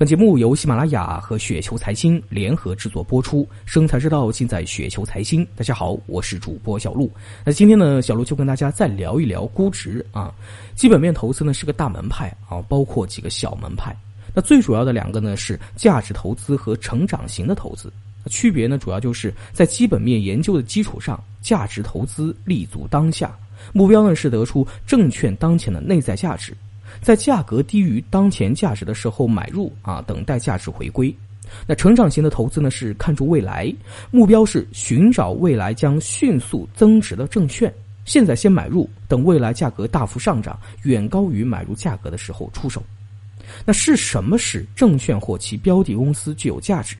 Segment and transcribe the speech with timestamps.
[0.00, 5.46] 本节目由喜马拉雅和雪球财经联合制作播出，生财之道尽在雪球财经。
[5.54, 7.12] 大家好，我是主播小璐。
[7.44, 10.34] 那今天呢，小璐就跟大家再聊一聊估值啊。
[10.74, 13.94] 基本面投资呢是个大门派啊，包括几个小门派。
[14.32, 17.92] 那最主要的两个呢是价值投资和成长型的投资。
[18.24, 23.38] 区别呢主要就是在基本面研究的基础上，价值投资立足当下，
[23.74, 26.56] 目标呢是得出证券当前的内在价值。
[27.00, 31.14] 在价格低于当前价值的时候买入啊，等待价值回归。
[31.66, 33.72] 那成长型的投资呢，是看重未来，
[34.10, 37.72] 目标是寻找未来将迅速增值的证券。
[38.04, 42.82] 现在先买入，等未来价格大幅上涨，远高于买入价格的时候出手。
[43.64, 46.96] 那是什么使证券或其标的公司具有价值？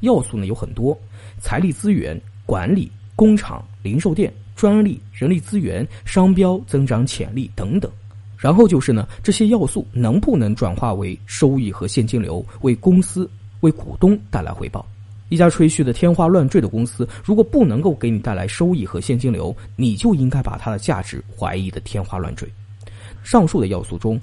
[0.00, 0.98] 要素呢有很多：
[1.38, 7.90] 财力资源、管理、工厂、零售店、专利、人力资源、商标、增长潜力等等。
[8.42, 14.84] 然后就是呢，这些要素能不能转化为收益和现金流，为公司、为股东带来回报？
[15.28, 22.52] 一家吹嘘的天花乱坠的公司，如果不能够给你带来收益和现金流，你就应该把它的价值怀疑的天花乱坠。
[23.22, 24.20] 上述的要素中，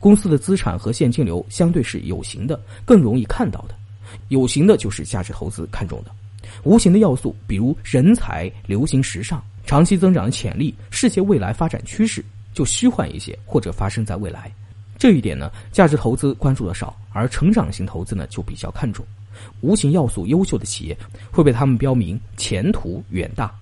[0.00, 3.74] 公司的资产和现金流相对是有形的，更容易看到的；
[4.30, 6.10] 有形的就是价值投资看重的。
[6.64, 12.24] 无形的要素，比如人才、流行时尚、长期增长的潜力、世界未来发展趋势。
[12.52, 14.50] 就虚幻一些，或者发生在未来，
[14.98, 19.04] 这一点呢，价值投资关注的少，而成长型投资呢就比较看重。
[19.60, 20.96] 无形要素优秀的企业
[21.30, 23.54] 会被他们标明前途远大，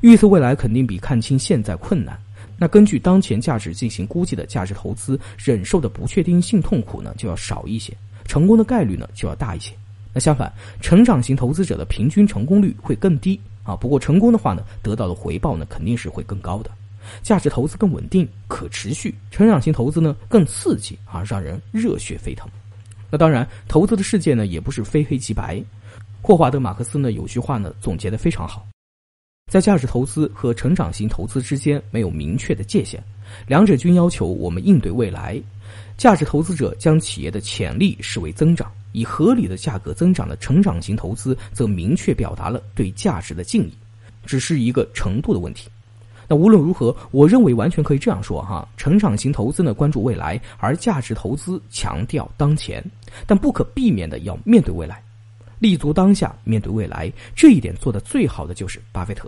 [0.00, 2.16] 预测未来肯定比看清现在困难。
[2.56, 9.72] 那根据当前价值进行估计的价值投资，忍受的不确定性痛苦呢就要少一些，成功的概率呢就要大一些。
[10.12, 13.74] 那相反，成长型投资者的平均成功率会更低啊。
[13.76, 16.70] 不过成功的话呢，得到的回报呢肯定是会更高的。
[17.22, 22.48] 价值投资更稳定、可持续，成长型投资呢更刺激啊，让人热血沸腾。
[23.10, 25.62] 那当然，投资的世界呢也不是非黑即白。
[26.20, 28.66] 霍华德·马克思呢有句话呢总结的非常好，
[29.50, 33.02] 在价值投资和成长型投资之间没有明确的界限，
[33.46, 35.40] 两者均要求我们应对未来。
[35.96, 43.72] 价值投资者将企业的潜力视为增长，以合理的价格增长的成长型投资则明确表达了对价值的敬意，
[44.24, 45.68] 只是一个程度的问题。
[46.30, 52.84] 那无论如何，我认为完全可以这样说哈：成长型投资呢关注未来，而价值投资强调当前，
[53.26, 55.02] 但不可避免的要面对未来，
[55.58, 59.26] 立足当下，面对未来这一点做的最好的就是巴菲特。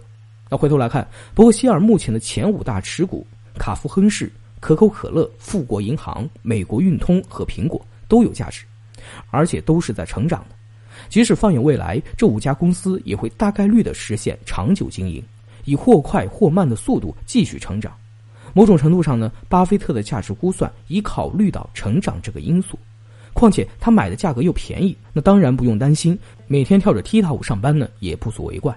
[0.51, 8.67] 那回头来看，伯克希尔目前的前五大持股，卡夫亨氏、可口可乐、富国银行、美国运通和苹果都有价值，
[9.31, 10.57] 而且都是在成长的。
[11.09, 15.25] 即使放眼未来，这五家公司也会大概率的实现长久经营。
[15.71, 17.93] 以或快或慢的速度继续成长，
[18.53, 22.77] 某种程度上呢，巴菲特的价值估算已考虑到成长这个因素。
[23.33, 28.77] 况且他买的价格又便宜，那当然不用担心每天跳着踢踏舞上班呢，也不足为怪。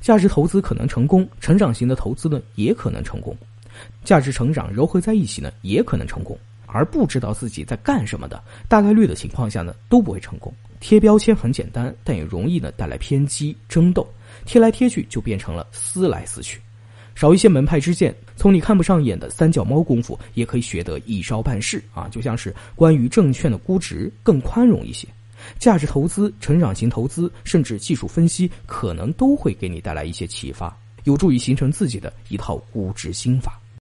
[0.00, 3.36] 价值投资可能成功，成长型的投资呢也可能成功，
[4.02, 6.36] 价值成长糅合在一起呢也可能成功。
[6.66, 10.52] 而不知道自己在干什么的，大概率的情况下呢都不会成功。
[10.84, 14.06] 贴标签很简单，但也容易呢带来偏激争斗。
[14.44, 16.60] 贴来贴去就变成了撕来撕去，
[17.14, 22.06] 少一些门派之见，从你看不上眼的三脚猫功夫也可以学得一招半式啊！
[22.10, 25.08] 就像是关于证券的估值更宽容一些，
[25.58, 33.58] 价值投资、成长型投资，甚至技术分析，可能都会给你带来一些启发，有助于形成自己的一套估值心法。